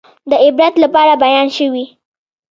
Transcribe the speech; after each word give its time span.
د 0.29 0.31
عبرت 0.43 0.73
لپاره 0.83 1.13
بیان 1.23 1.47
شوي. 1.57 1.85